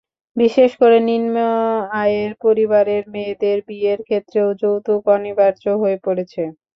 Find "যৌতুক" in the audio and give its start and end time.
4.61-5.01